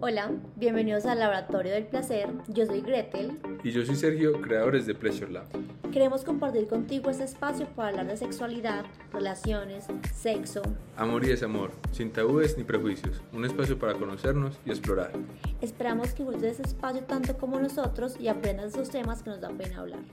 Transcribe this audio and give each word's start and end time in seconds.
Hola, 0.00 0.30
bienvenidos 0.54 1.06
al 1.06 1.18
Laboratorio 1.18 1.72
del 1.72 1.84
Placer. 1.84 2.28
Yo 2.46 2.64
soy 2.66 2.82
Gretel. 2.82 3.36
Y 3.64 3.72
yo 3.72 3.84
soy 3.84 3.96
Sergio, 3.96 4.40
creadores 4.40 4.86
de 4.86 4.94
Pleasure 4.94 5.28
Lab. 5.28 5.48
Queremos 5.90 6.22
compartir 6.22 6.68
contigo 6.68 7.10
este 7.10 7.24
espacio 7.24 7.66
para 7.74 7.88
hablar 7.88 8.06
de 8.06 8.16
sexualidad, 8.16 8.84
relaciones, 9.12 9.86
sexo, 10.14 10.62
Amor 10.96 11.24
y 11.24 11.30
desamor, 11.30 11.72
sin 11.90 12.12
tabúes 12.12 12.56
ni 12.56 12.62
prejuicios. 12.62 13.20
Un 13.32 13.44
espacio 13.44 13.76
para 13.76 13.94
conocernos 13.94 14.60
y 14.64 14.70
explorar. 14.70 15.10
Esperamos 15.60 16.12
que 16.12 16.22
de 16.22 16.50
este 16.50 16.62
espacio 16.62 17.02
tanto 17.02 17.36
como 17.36 17.58
nosotros 17.58 18.20
y 18.20 18.28
aprendas 18.28 18.74
de 18.74 18.82
esos 18.82 18.92
temas 18.92 19.24
que 19.24 19.30
nos 19.30 19.40
da 19.40 19.48
pena 19.48 19.80
hablar. 19.80 20.04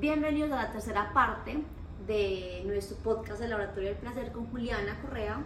Bienvenidos 0.00 0.52
a 0.52 0.62
la 0.62 0.72
tercera 0.72 1.12
parte 1.12 1.58
de 2.06 2.62
nuestro 2.64 2.96
podcast 2.96 3.40
del 3.40 3.50
Laboratorio 3.50 3.90
del 3.90 3.98
Placer 3.98 4.32
con 4.32 4.46
Juliana 4.46 4.98
Correa 5.02 5.44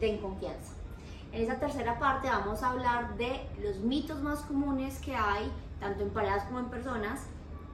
de 0.00 0.14
En 0.14 0.18
Confianza. 0.18 0.77
En 1.32 1.42
esta 1.42 1.58
tercera 1.58 1.98
parte 1.98 2.28
vamos 2.28 2.62
a 2.62 2.70
hablar 2.70 3.16
de 3.16 3.42
los 3.62 3.78
mitos 3.78 4.20
más 4.22 4.40
comunes 4.40 4.98
que 4.98 5.14
hay, 5.14 5.50
tanto 5.78 6.02
en 6.02 6.10
parejas 6.10 6.44
como 6.44 6.60
en 6.60 6.66
personas, 6.66 7.20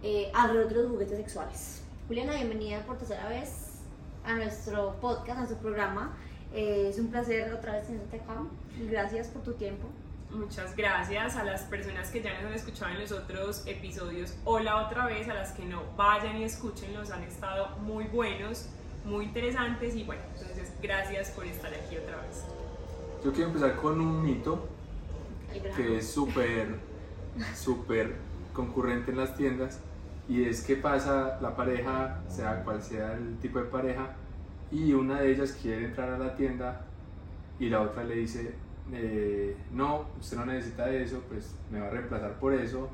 eh, 0.02 0.30
alrededor 0.34 0.68
de 0.68 0.74
los 0.74 0.90
juguetes 0.90 1.16
sexuales. 1.18 1.82
Juliana, 2.08 2.34
bienvenida 2.34 2.80
por 2.80 2.98
tercera 2.98 3.28
vez 3.28 3.80
a 4.24 4.34
nuestro 4.34 4.96
podcast, 5.00 5.30
a 5.30 5.36
nuestro 5.36 5.58
programa. 5.58 6.16
Eh, 6.52 6.88
es 6.90 6.98
un 6.98 7.08
placer 7.08 7.52
otra 7.52 7.72
vez 7.72 7.86
tenerte 7.86 8.16
acá. 8.16 8.42
Gracias 8.90 9.28
por 9.28 9.42
tu 9.42 9.52
tiempo. 9.52 9.88
Muchas 10.30 10.74
gracias 10.74 11.36
a 11.36 11.44
las 11.44 11.62
personas 11.62 12.10
que 12.10 12.20
ya 12.20 12.34
nos 12.34 12.46
han 12.46 12.55
escuchado 12.55 12.91
en 12.91 13.00
los 13.00 13.12
otros 13.12 13.62
episodios. 13.66 14.34
Hola 14.44 14.84
otra 14.84 15.06
vez 15.06 15.28
a 15.28 15.34
las 15.34 15.52
que 15.52 15.64
no 15.64 15.80
vayan 15.96 16.38
y 16.38 16.44
escúchenlos. 16.44 17.12
Han 17.12 17.22
estado 17.22 17.68
muy 17.78 18.06
buenos, 18.06 18.66
muy 19.05 19.27
interesantes 19.27 19.94
y 19.94 20.02
bueno, 20.02 20.22
entonces 20.34 20.72
gracias 20.82 21.30
por 21.30 21.46
estar 21.46 21.72
aquí 21.72 21.96
otra 21.96 22.16
vez. 22.16 22.44
Yo 23.24 23.33
quiero 23.33 23.48
empezar 23.48 23.74
con 23.77 23.98
un 24.02 24.23
mito 24.23 24.69
que 25.74 25.96
es 25.96 26.10
súper, 26.10 26.78
súper 27.55 28.16
concurrente 28.52 29.12
en 29.12 29.16
las 29.16 29.34
tiendas 29.34 29.81
y 30.28 30.44
es 30.44 30.62
que 30.62 30.77
pasa 30.77 31.39
la 31.41 31.56
pareja, 31.56 32.20
sea 32.28 32.62
cual 32.64 32.83
sea 32.83 33.14
el 33.14 33.39
tipo 33.39 33.58
de 33.58 33.64
pareja, 33.64 34.14
y 34.70 34.92
una 34.92 35.22
de 35.22 35.33
ellas 35.33 35.58
quiere 35.61 35.86
entrar 35.86 36.11
a 36.11 36.19
la 36.19 36.34
tienda 36.34 36.84
y 37.58 37.70
la 37.70 37.81
otra 37.81 38.05
le 38.05 38.16
dice, 38.16 38.56
eh, 38.92 39.56
no, 39.72 40.05
usted 40.20 40.36
no 40.36 40.44
necesita 40.44 40.91
eso, 40.91 41.22
pues 41.27 41.55
me 41.70 41.81
va 41.81 41.86
a 41.86 41.91
reemplazar 41.91 42.38
por 42.38 42.53
eso, 42.53 42.91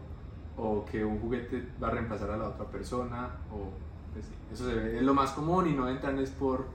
o 0.56 0.84
que 0.84 1.04
un 1.04 1.18
juguete 1.18 1.66
va 1.82 1.88
a 1.88 1.90
reemplazar 1.90 2.30
a 2.30 2.36
la 2.36 2.48
otra 2.50 2.66
persona, 2.66 3.30
o 3.52 3.70
pues, 4.12 4.26
eso 4.52 4.68
se 4.68 4.76
ve, 4.76 4.96
es 4.98 5.02
lo 5.02 5.14
más 5.14 5.32
común 5.32 5.66
y 5.66 5.72
no 5.72 5.88
entran 5.88 6.20
es 6.20 6.30
por, 6.30 6.66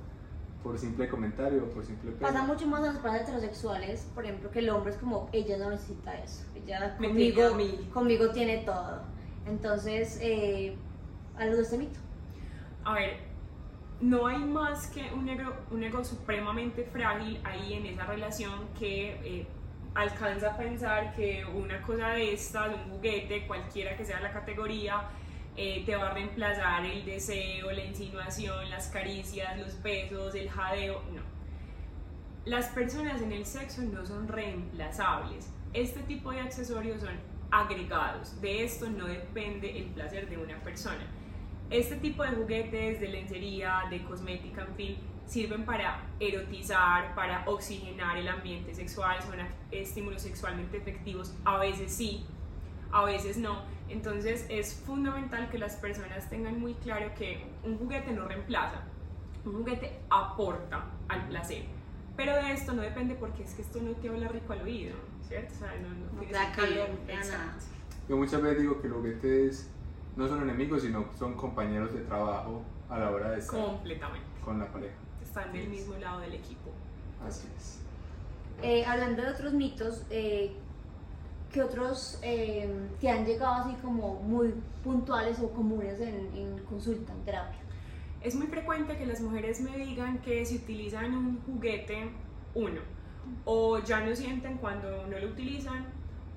por 0.65 0.79
simple 0.79 1.07
comentario 1.07 1.69
por 1.69 1.85
simple 1.85 2.11
pena. 2.13 2.27
Pasa 2.27 2.43
mucho 2.43 2.65
más 2.65 2.79
en 2.79 2.87
las 2.87 2.97
parejas 2.97 3.29
heterosexuales, 3.29 4.09
por 4.15 4.25
ejemplo, 4.25 4.49
que 4.49 4.59
el 4.59 4.69
hombre 4.71 4.93
es 4.93 4.97
como, 4.97 5.29
ella 5.31 5.57
no 5.59 5.69
necesita 5.69 6.15
eso, 6.15 6.43
ella 6.55 6.97
Me 6.99 7.09
conmigo, 7.09 7.35
tiene 7.35 7.53
a 7.53 7.55
mí. 7.55 7.89
conmigo 7.93 8.29
tiene 8.31 8.57
todo. 8.65 9.03
Entonces, 9.45 10.17
eh, 10.23 10.75
algo 11.37 11.57
de 11.57 11.61
este 11.61 11.77
mito. 11.77 11.99
A 12.83 12.95
ver, 12.95 13.17
no 14.01 14.25
hay 14.25 14.39
más 14.39 14.87
que 14.87 15.03
un 15.13 15.29
ego, 15.29 15.53
un 15.69 15.83
ego 15.83 16.03
supremamente 16.03 16.83
frágil 16.91 17.39
ahí 17.43 17.75
en 17.75 17.85
esa 17.85 18.07
relación 18.07 18.67
que 18.79 19.11
eh, 19.23 19.47
alcanza 19.93 20.53
a 20.53 20.57
pensar 20.57 21.15
que 21.15 21.45
una 21.45 21.79
cosa 21.83 22.07
de 22.09 22.33
estas, 22.33 22.73
un 22.73 22.93
juguete, 22.93 23.45
cualquiera 23.45 23.95
que 23.95 24.03
sea 24.03 24.19
la 24.19 24.33
categoría, 24.33 25.09
eh, 25.57 25.83
te 25.85 25.95
va 25.95 26.09
a 26.09 26.13
reemplazar 26.13 26.85
el 26.85 27.05
deseo, 27.05 27.71
la 27.71 27.83
insinuación, 27.83 28.69
las 28.69 28.87
caricias, 28.87 29.57
los 29.57 29.81
besos, 29.81 30.35
el 30.35 30.49
jadeo. 30.49 31.01
No. 31.13 31.21
Las 32.45 32.67
personas 32.67 33.21
en 33.21 33.31
el 33.31 33.45
sexo 33.45 33.81
no 33.81 34.05
son 34.05 34.27
reemplazables. 34.27 35.51
Este 35.73 36.01
tipo 36.01 36.31
de 36.31 36.41
accesorios 36.41 37.01
son 37.01 37.15
agregados. 37.51 38.39
De 38.41 38.63
esto 38.63 38.89
no 38.89 39.05
depende 39.05 39.77
el 39.77 39.85
placer 39.85 40.29
de 40.29 40.37
una 40.37 40.57
persona. 40.61 41.05
Este 41.69 41.95
tipo 41.95 42.23
de 42.23 42.29
juguetes, 42.29 42.99
de 42.99 43.07
lencería, 43.07 43.83
de 43.89 44.03
cosmética, 44.03 44.63
en 44.63 44.75
fin, 44.75 44.97
sirven 45.25 45.65
para 45.65 46.03
erotizar, 46.19 47.15
para 47.15 47.43
oxigenar 47.47 48.17
el 48.17 48.27
ambiente 48.27 48.73
sexual, 48.73 49.21
son 49.23 49.39
estímulos 49.71 50.21
sexualmente 50.21 50.77
efectivos, 50.77 51.33
a 51.43 51.57
veces 51.57 51.91
sí, 51.91 52.25
a 52.91 53.03
veces 53.05 53.37
no. 53.37 53.63
Entonces 53.89 54.45
es 54.49 54.73
fundamental 54.73 55.49
que 55.49 55.57
las 55.57 55.75
personas 55.75 56.29
tengan 56.29 56.59
muy 56.59 56.73
claro 56.75 57.13
que 57.17 57.45
un 57.63 57.77
juguete 57.77 58.11
no 58.11 58.27
reemplaza, 58.27 58.81
un 59.45 59.53
juguete 59.53 59.99
aporta 60.09 60.85
al 61.07 61.27
placer. 61.27 61.63
Pero 62.17 62.33
de 62.33 62.53
esto 62.53 62.73
no 62.73 62.81
depende 62.81 63.15
porque 63.15 63.43
es 63.43 63.53
que 63.53 63.61
esto 63.61 63.79
no 63.81 63.91
te 63.91 64.09
habla 64.09 64.27
rico 64.29 64.53
al 64.53 64.61
oído, 64.61 64.95
¿cierto? 65.27 65.53
O 65.53 65.57
sea, 65.59 65.73
no, 65.81 65.89
no 65.89 66.21
No 66.25 66.31
da 66.31 66.51
calor, 66.53 66.89
nada. 67.07 67.55
Yo 68.07 68.17
muchas 68.17 68.41
veces 68.41 68.61
digo 68.61 68.81
que 68.81 68.87
los 68.87 68.97
juguetes 68.97 69.69
no 70.15 70.27
son 70.27 70.41
enemigos, 70.43 70.81
sino 70.83 71.05
son 71.19 71.35
compañeros 71.35 71.93
de 71.93 72.01
trabajo 72.01 72.63
a 72.89 72.97
la 72.99 73.11
hora 73.11 73.31
de 73.31 73.39
estar 73.39 73.59
Completamente. 73.59 74.25
con 74.43 74.59
la 74.59 74.71
pareja. 74.71 74.95
Están 75.21 75.51
del 75.51 75.67
mismo 75.67 75.95
lado 75.97 76.21
del 76.21 76.33
equipo. 76.33 76.71
Así 77.27 77.47
es. 77.57 77.79
Eh, 78.61 78.85
hablando 78.85 79.21
de 79.23 79.29
otros 79.29 79.53
mitos, 79.53 80.03
eh, 80.09 80.55
¿qué 81.51 81.63
otros 81.63 82.19
eh, 82.21 82.69
te 82.99 83.09
han 83.09 83.25
llegado 83.25 83.63
así 83.63 83.75
como 83.81 84.15
muy 84.15 84.53
puntuales 84.83 85.39
o 85.39 85.49
comunes 85.51 85.99
en, 85.99 86.29
en 86.35 86.59
consulta, 86.65 87.13
en 87.13 87.25
terapia? 87.25 87.59
Es 88.21 88.35
muy 88.35 88.47
frecuente 88.47 88.97
que 88.97 89.05
las 89.05 89.21
mujeres 89.21 89.61
me 89.61 89.77
digan 89.77 90.19
que 90.19 90.45
si 90.45 90.57
utilizan 90.57 91.13
un 91.13 91.41
juguete, 91.41 92.09
uno, 92.55 92.81
o 93.45 93.79
ya 93.79 94.01
no 94.01 94.15
sienten 94.15 94.57
cuando 94.57 95.05
no 95.07 95.19
lo 95.19 95.27
utilizan, 95.27 95.85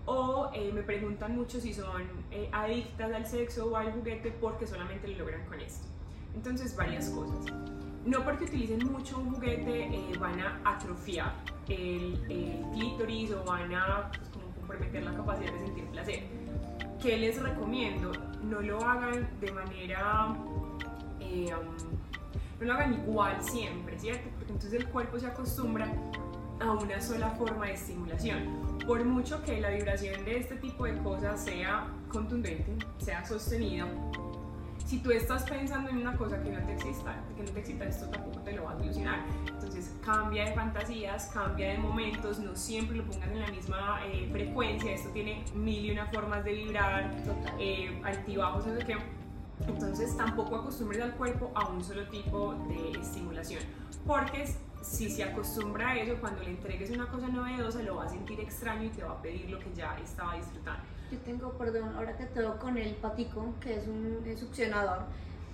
o 0.09 0.51
eh, 0.55 0.73
me 0.73 0.83
preguntan 0.83 1.37
mucho 1.37 1.61
si 1.61 1.75
son 1.75 2.03
eh, 2.31 2.49
adictas 2.53 3.13
al 3.13 3.27
sexo 3.27 3.67
o 3.67 3.77
al 3.77 3.93
juguete 3.93 4.31
porque 4.41 4.67
solamente 4.67 5.07
lo 5.09 5.19
logran 5.19 5.45
con 5.47 5.61
esto. 5.61 5.87
Entonces, 6.35 6.75
varias 6.75 7.11
cosas. 7.11 7.53
No 8.07 8.25
porque 8.25 8.45
utilicen 8.45 8.91
mucho 8.91 9.19
un 9.19 9.35
juguete 9.35 9.85
eh, 9.85 10.13
van 10.19 10.41
a 10.41 10.61
atrofiar 10.65 11.35
el, 11.69 12.25
el 12.31 12.65
clítoris 12.73 13.33
o 13.33 13.45
van 13.45 13.75
a 13.75 14.11
pues, 14.17 14.31
como 14.31 14.47
comprometer 14.69 15.03
la 15.03 15.15
capacidad 15.15 15.53
de 15.53 15.59
sentir 15.59 15.85
placer. 15.87 16.23
¿Qué 17.03 17.17
les 17.17 17.41
recomiendo? 17.41 18.13
No 18.43 18.61
lo 18.61 18.85
hagan 18.85 19.29
de 19.41 19.51
manera 19.51 20.37
eh, 21.21 21.51
um, 21.55 21.99
no 22.61 22.67
lo 22.67 22.73
hagan 22.75 22.95
igual 22.95 23.43
siempre, 23.43 23.99
¿cierto? 23.99 24.29
Porque 24.37 24.53
entonces 24.53 24.81
el 24.81 24.89
cuerpo 24.89 25.19
se 25.19 25.27
acostumbra 25.27 25.89
a 26.61 26.73
una 26.73 27.01
sola 27.01 27.31
forma 27.31 27.67
de 27.67 27.75
estimulación. 27.75 28.79
Por 28.87 29.05
mucho 29.05 29.43
que 29.43 29.61
la 29.61 29.71
vibración 29.71 30.25
de 30.25 30.39
este 30.39 30.57
tipo 30.57 30.85
de 30.85 30.99
cosas 30.99 31.43
sea 31.43 31.87
contundente, 32.09 32.77
sea 32.99 33.25
sostenida, 33.25 33.87
si 34.85 34.99
tú 34.99 35.11
estás 35.11 35.45
pensando 35.45 35.91
en 35.91 35.99
una 35.99 36.17
cosa 36.17 36.43
que 36.43 36.51
no 36.51 36.65
te 36.67 36.73
excita, 36.73 37.23
que 37.37 37.43
no 37.43 37.51
te 37.51 37.61
excita, 37.61 37.85
esto 37.85 38.09
tampoco 38.09 38.41
te 38.41 38.53
lo 38.53 38.65
va 38.65 38.73
a 38.73 38.77
cambia 40.09 40.47
de 40.47 40.53
fantasías, 40.55 41.27
cambia 41.35 41.69
de 41.73 41.79
momentos, 41.79 42.39
no 42.39 42.57
siempre 42.57 42.97
lo 42.97 43.05
pongas 43.05 43.29
en 43.29 43.41
la 43.41 43.49
misma 43.49 44.01
eh, 44.07 44.27
frecuencia, 44.33 44.93
esto 44.93 45.11
tiene 45.11 45.45
mil 45.55 45.85
y 45.85 45.91
una 45.91 46.07
formas 46.07 46.43
de 46.45 46.53
vibrar, 46.55 47.15
eh, 47.59 48.01
altibajos, 48.03 48.67
no 48.67 48.75
sé 48.79 48.87
qué. 48.87 48.97
Entonces 49.67 50.17
tampoco 50.17 50.57
acostumbres 50.57 51.03
al 51.03 51.13
cuerpo 51.13 51.51
a 51.55 51.69
un 51.69 51.85
solo 51.85 52.09
tipo 52.09 52.55
de 52.69 52.99
estimulación, 52.99 53.63
porque 54.07 54.47
si 54.81 55.11
se 55.11 55.25
acostumbra 55.25 55.91
a 55.91 55.97
eso, 55.99 56.19
cuando 56.21 56.43
le 56.43 56.53
entregues 56.53 56.91
una 56.91 57.09
cosa 57.09 57.29
novedosa 57.29 57.83
lo 57.83 57.97
va 57.97 58.05
a 58.05 58.09
sentir 58.09 58.41
extraño 58.41 58.85
y 58.85 58.89
te 58.89 59.05
va 59.05 59.13
a 59.13 59.21
pedir 59.21 59.51
lo 59.51 59.59
que 59.59 59.71
ya 59.75 59.95
estaba 60.03 60.37
disfrutando. 60.37 60.85
Yo 61.13 61.19
tengo, 61.19 61.53
perdón, 61.59 61.95
ahora 61.97 62.17
que 62.17 62.25
te 62.25 62.41
veo 62.41 62.59
con 62.59 62.79
el 62.79 62.95
patico, 62.95 63.55
que 63.61 63.77
es 63.77 63.87
un 63.87 64.25
succionador, 64.39 65.05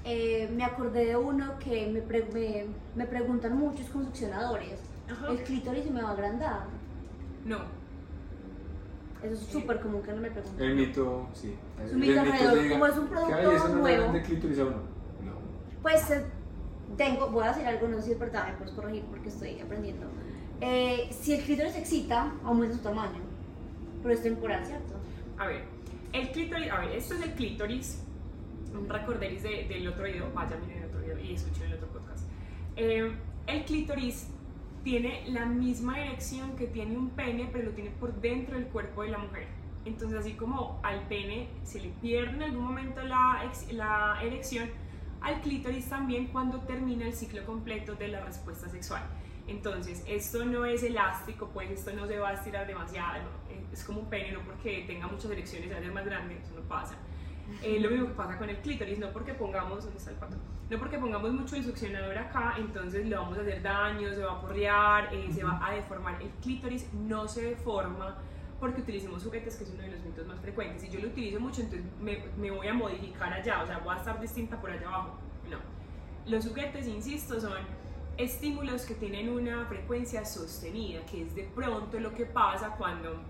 eh, 0.04 0.50
me 0.54 0.64
acordé 0.64 1.06
de 1.06 1.16
uno 1.16 1.58
que 1.58 1.86
me, 1.88 2.00
pre- 2.02 2.28
me, 2.32 2.66
me 2.94 3.06
preguntan 3.06 3.56
muchos 3.58 3.88
con 3.88 4.04
succionadores. 4.04 4.78
Ajá. 5.10 5.30
El 5.30 5.42
clítoris 5.42 5.84
se 5.84 5.90
me 5.90 6.02
va 6.02 6.10
a 6.10 6.12
agrandar. 6.12 6.66
No, 7.44 7.58
Eso 9.22 9.32
es 9.34 9.40
súper 9.40 9.80
común 9.80 10.02
que 10.02 10.12
no 10.12 10.20
me 10.20 10.30
pregunten. 10.30 10.66
El 10.70 10.76
mito, 10.76 11.28
sí. 11.32 11.54
Es 11.84 11.92
un 11.92 12.00
mito 12.00 12.20
alrededor, 12.20 12.58
diga, 12.62 12.72
como 12.74 12.86
es 12.86 12.96
un 12.98 13.06
"¿Qué 13.08 13.14
producto 13.14 13.68
no 13.68 13.74
nuevo?" 13.76 14.12
de 14.12 14.22
clítoris 14.22 14.58
a 14.58 14.62
uno? 14.64 14.76
No. 15.22 15.32
Pues 15.82 16.10
eh, 16.10 16.24
tengo, 16.96 17.30
voy 17.30 17.44
a 17.44 17.48
decir 17.48 17.66
algo, 17.66 17.88
no 17.88 17.96
sé 17.98 18.02
si 18.02 18.12
es 18.12 18.18
verdad, 18.18 18.48
me 18.48 18.54
puedes 18.54 18.72
corregir 18.74 19.02
porque 19.04 19.28
estoy 19.28 19.60
aprendiendo. 19.60 20.06
Eh, 20.60 21.08
si 21.10 21.34
el 21.34 21.42
clítoris 21.44 21.76
excita, 21.76 22.32
aumenta 22.44 22.76
su 22.76 22.82
tamaño, 22.82 23.20
pero 24.02 24.14
es 24.14 24.22
temporal, 24.22 24.64
¿cierto? 24.64 24.94
a 25.38 25.46
ver, 25.46 25.62
el 26.12 26.30
clítoris, 26.30 26.70
a 26.70 26.80
ver, 26.80 26.92
esto 26.92 27.14
es 27.14 27.22
el 27.22 27.32
clítoris, 27.32 28.02
un 28.74 28.88
recorderis 28.88 29.42
de- 29.42 29.66
del 29.68 29.86
otro 29.88 30.04
video, 30.04 30.30
vaya 30.34 30.56
miren 30.56 30.82
el 30.82 30.88
otro 30.88 31.00
video 31.00 31.18
y 31.18 31.34
escuchen 31.34 31.64
el 31.68 31.74
otro 31.74 31.88
podcast. 31.88 32.26
Eh, 32.76 33.12
el 33.46 33.64
clítoris 33.64 34.28
tiene 34.82 35.24
la 35.28 35.46
misma 35.46 35.98
erección 36.00 36.56
que 36.56 36.66
tiene 36.66 36.96
un 36.96 37.10
pene, 37.10 37.48
pero 37.52 37.66
lo 37.66 37.70
tiene 37.72 37.90
por 37.90 38.14
dentro 38.20 38.56
del 38.56 38.66
cuerpo 38.66 39.02
de 39.02 39.08
la 39.10 39.18
mujer. 39.18 39.46
Entonces, 39.84 40.18
así 40.18 40.32
como 40.32 40.80
al 40.82 41.00
pene 41.08 41.48
se 41.62 41.80
le 41.80 41.88
pierde 41.90 42.36
en 42.36 42.42
algún 42.42 42.64
momento 42.64 43.02
la, 43.02 43.50
la 43.72 44.18
erección, 44.22 44.68
al 45.20 45.40
clítoris 45.40 45.88
también 45.88 46.26
cuando 46.26 46.58
termina 46.60 47.06
el 47.06 47.12
ciclo 47.14 47.44
completo 47.44 47.94
de 47.94 48.08
la 48.08 48.20
respuesta 48.24 48.68
sexual. 48.68 49.02
Entonces, 49.46 50.02
esto 50.08 50.44
no 50.46 50.64
es 50.64 50.82
elástico, 50.82 51.50
pues 51.52 51.70
esto 51.70 51.92
no 51.92 52.06
se 52.06 52.18
va 52.18 52.30
a 52.30 52.32
estirar 52.34 52.66
demasiado, 52.66 53.28
es 53.72 53.84
como 53.84 54.00
un 54.00 54.08
pene, 54.10 54.32
no 54.32 54.40
porque 54.40 54.84
tenga 54.86 55.06
muchas 55.06 55.30
elecciones, 55.30 55.70
va 55.70 55.76
a 55.76 55.80
ser 55.80 55.92
más 55.92 56.04
grande, 56.06 56.38
eso 56.42 56.54
no 56.54 56.62
pasa. 56.62 56.96
Eh, 57.62 57.78
lo 57.80 57.90
mismo 57.90 58.06
que 58.06 58.14
pasa 58.14 58.38
con 58.38 58.48
el 58.48 58.56
clítoris, 58.58 58.98
no 58.98 59.10
porque 59.10 59.34
pongamos, 59.34 59.84
¿dónde 59.84 59.98
está 59.98 60.10
el? 60.10 60.16
No 60.70 60.78
porque 60.78 60.98
pongamos 60.98 61.32
mucho 61.32 61.56
el 61.56 61.64
succionador 61.64 62.16
acá, 62.16 62.54
entonces 62.58 63.06
le 63.06 63.16
vamos 63.16 63.36
a 63.38 63.42
hacer 63.42 63.62
daño, 63.62 64.12
se 64.12 64.22
va 64.22 64.32
a 64.32 64.40
porrear, 64.40 65.14
eh, 65.14 65.30
se 65.32 65.44
va 65.44 65.60
a 65.64 65.72
deformar. 65.72 66.20
El 66.22 66.30
clítoris 66.42 66.92
no 66.92 67.28
se 67.28 67.42
deforma 67.50 68.16
porque 68.58 68.80
utilicemos 68.80 69.22
juguetes, 69.22 69.56
que 69.56 69.64
es 69.64 69.70
uno 69.70 69.82
de 69.82 69.90
los 69.90 70.00
mitos 70.00 70.26
más 70.26 70.40
frecuentes. 70.40 70.82
Si 70.82 70.88
yo 70.88 71.00
lo 71.00 71.08
utilizo 71.08 71.38
mucho, 71.38 71.60
entonces 71.60 71.86
me, 72.00 72.24
me 72.38 72.50
voy 72.50 72.66
a 72.66 72.74
modificar 72.74 73.32
allá, 73.32 73.62
o 73.62 73.66
sea, 73.66 73.78
voy 73.78 73.94
a 73.94 73.98
estar 73.98 74.20
distinta 74.20 74.60
por 74.60 74.70
allá 74.70 74.88
abajo. 74.88 75.18
No. 75.50 75.58
Los 76.26 76.46
juguetes, 76.46 76.86
insisto, 76.86 77.40
son 77.40 77.58
estímulos 78.16 78.86
que 78.86 78.94
tienen 78.94 79.28
una 79.28 79.66
frecuencia 79.66 80.24
sostenida, 80.24 81.04
que 81.04 81.22
es 81.22 81.34
de 81.34 81.44
pronto 81.44 81.98
lo 82.00 82.14
que 82.14 82.24
pasa 82.24 82.70
cuando 82.70 83.20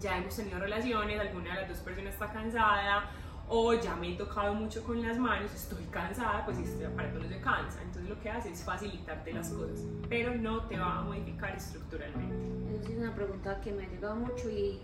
ya 0.00 0.18
hemos 0.18 0.36
tenido 0.36 0.58
relaciones, 0.58 1.18
alguna 1.20 1.54
de 1.54 1.60
las 1.60 1.68
dos 1.70 1.78
personas 1.78 2.12
está 2.14 2.30
cansada 2.32 3.10
o 3.48 3.74
ya 3.74 3.94
me 3.96 4.12
he 4.12 4.16
tocado 4.16 4.54
mucho 4.54 4.82
con 4.82 5.00
las 5.02 5.18
manos, 5.18 5.52
estoy 5.54 5.84
cansada, 5.84 6.44
pues 6.44 6.58
este 6.58 6.86
aparato 6.86 7.18
no 7.18 7.28
se 7.28 7.40
cansa. 7.40 7.80
Entonces 7.82 8.08
lo 8.08 8.20
que 8.20 8.30
hace 8.30 8.50
es 8.50 8.64
facilitarte 8.64 9.32
las 9.32 9.50
cosas, 9.50 9.80
pero 10.08 10.34
no 10.34 10.62
te 10.62 10.78
va 10.78 10.98
a 10.98 11.02
modificar 11.02 11.54
estructuralmente. 11.54 12.34
Esa 12.80 12.92
es 12.92 12.98
una 12.98 13.14
pregunta 13.14 13.60
que 13.60 13.72
me 13.72 13.84
ha 13.84 13.88
llegado 13.88 14.16
mucho 14.16 14.50
y 14.50 14.80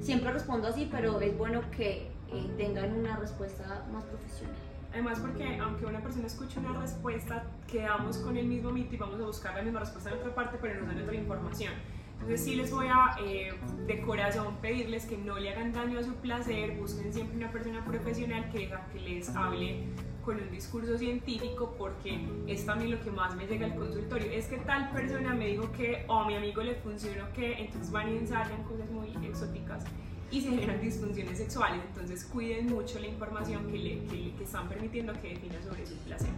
siempre 0.00 0.32
respondo 0.32 0.68
así, 0.68 0.88
pero 0.90 1.20
es 1.20 1.36
bueno 1.36 1.62
que 1.70 2.10
eh, 2.32 2.54
tengan 2.56 2.92
una 2.92 3.16
respuesta 3.16 3.86
más 3.92 4.04
profesional. 4.04 4.56
Además 4.92 5.20
porque 5.20 5.58
aunque 5.58 5.86
una 5.86 6.00
persona 6.00 6.26
escuche 6.26 6.58
una 6.58 6.80
respuesta, 6.80 7.44
quedamos 7.68 8.16
con 8.18 8.36
el 8.36 8.46
mismo 8.46 8.72
mito 8.72 8.94
y 8.94 8.98
vamos 8.98 9.20
a 9.20 9.24
buscar 9.24 9.54
la 9.54 9.62
misma 9.62 9.80
respuesta 9.80 10.10
en 10.10 10.18
otra 10.18 10.34
parte, 10.34 10.58
pero 10.60 10.80
nos 10.80 10.88
dan 10.88 11.02
otra 11.02 11.14
información. 11.14 11.74
Entonces 12.20 12.44
sí 12.44 12.54
les 12.54 12.70
voy 12.70 12.86
a 12.86 13.16
eh, 13.24 13.52
de 13.86 14.02
corazón 14.02 14.56
pedirles 14.60 15.06
que 15.06 15.16
no 15.16 15.38
le 15.38 15.50
hagan 15.50 15.72
daño 15.72 15.98
a 15.98 16.02
su 16.02 16.14
placer, 16.16 16.76
busquen 16.78 17.12
siempre 17.12 17.36
una 17.36 17.50
persona 17.50 17.82
profesional 17.84 18.50
que, 18.50 18.70
les 19.02 19.34
hable 19.34 19.84
con 20.22 20.36
un 20.36 20.50
discurso 20.50 20.98
científico 20.98 21.74
porque 21.78 22.20
es 22.46 22.66
también 22.66 22.90
lo 22.90 23.00
que 23.00 23.10
más 23.10 23.34
me 23.34 23.46
llega 23.46 23.66
al 23.66 23.74
consultorio. 23.74 24.30
Es 24.30 24.48
que 24.48 24.58
tal 24.58 24.90
persona 24.90 25.34
me 25.34 25.46
dijo 25.48 25.72
que 25.72 26.04
o 26.08 26.18
a 26.20 26.26
mi 26.26 26.34
amigo 26.36 26.62
le 26.62 26.74
funcionó 26.74 27.32
que, 27.32 27.54
entonces 27.54 27.90
van 27.90 28.12
y 28.12 28.18
ensayan 28.18 28.62
cosas 28.64 28.90
muy 28.90 29.08
exóticas 29.26 29.84
y 30.30 30.42
se 30.42 30.50
generan 30.50 30.80
disfunciones 30.80 31.38
sexuales. 31.38 31.80
Entonces 31.88 32.24
cuiden 32.26 32.66
mucho 32.66 32.98
la 33.00 33.06
información 33.06 33.66
que, 33.66 33.78
le, 33.78 34.34
que 34.36 34.44
están 34.44 34.68
permitiendo 34.68 35.14
que 35.14 35.30
defina 35.30 35.60
sobre 35.62 35.86
su 35.86 35.96
placer. 35.96 36.30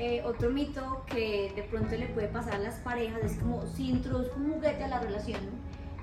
Eh, 0.00 0.22
otro 0.24 0.50
mito 0.50 1.02
que 1.06 1.52
de 1.56 1.64
pronto 1.64 1.96
le 1.96 2.06
puede 2.06 2.28
pasar 2.28 2.54
a 2.54 2.58
las 2.58 2.76
parejas 2.76 3.20
es 3.24 3.36
como 3.38 3.66
si 3.66 3.90
introduzco 3.90 4.38
un 4.38 4.52
juguete 4.52 4.84
a 4.84 4.88
la 4.88 5.00
relación, 5.00 5.40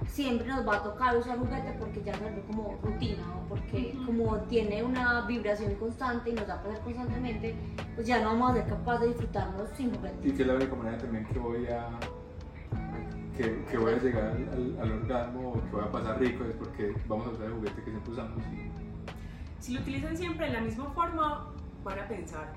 siempre 0.06 0.46
nos 0.48 0.68
va 0.68 0.76
a 0.76 0.84
tocar 0.84 1.16
usar 1.16 1.38
juguete 1.38 1.74
porque 1.80 2.04
ya 2.04 2.14
se 2.14 2.42
como 2.42 2.78
rutina 2.84 3.24
o 3.38 3.48
porque 3.48 3.98
como 4.06 4.36
tiene 4.50 4.84
una 4.84 5.22
vibración 5.22 5.76
constante 5.76 6.32
y 6.32 6.34
nos 6.34 6.50
va 6.50 6.56
a 6.56 6.64
pasar 6.64 6.82
constantemente, 6.82 7.56
pues 7.96 8.06
ya 8.06 8.20
no 8.20 8.32
vamos 8.32 8.52
a 8.52 8.54
ser 8.56 8.68
capaces 8.68 9.00
de 9.00 9.08
disfrutarnos 9.08 9.70
sin 9.78 9.96
juguete. 9.96 10.28
Y 10.28 10.32
que 10.34 10.42
es 10.42 10.48
la 10.48 10.56
única 10.56 10.76
manera 10.76 10.98
también 10.98 11.26
que 11.28 11.40
voy 11.40 11.68
a 11.68 11.90
que, 13.38 13.64
que 13.64 13.78
voy 13.78 13.94
a 13.94 13.98
llegar 13.98 14.26
al, 14.26 14.78
al, 14.82 14.92
orgasmo 14.92 15.52
o 15.52 15.54
que 15.54 15.70
voy 15.72 15.84
a 15.86 15.92
pasar 15.92 16.20
rico 16.20 16.44
es 16.44 16.56
porque 16.56 16.94
vamos 17.08 17.28
a 17.28 17.30
usar 17.30 17.46
el 17.46 17.54
juguete 17.54 17.82
que 17.82 17.92
siempre 17.92 18.12
usamos. 18.12 18.44
Si 19.62 19.74
lo 19.74 19.80
utilizan 19.80 20.18
siempre 20.18 20.48
de 20.48 20.54
la 20.54 20.62
misma 20.62 20.92
forma, 20.92 21.48
van 21.86 22.00
a 22.00 22.08
pensar 22.10 22.54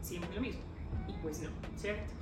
siempre 0.00 0.32
lo 0.32 0.40
mismo 0.40 0.75
pues 1.26 1.40
no, 1.40 1.48
¿cierto? 1.76 2.12